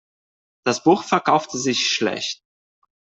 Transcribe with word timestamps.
Das 0.65 0.81
Buch 0.81 1.03
verkaufte 1.03 1.59
sich 1.59 1.87
schlecht. 1.87 2.41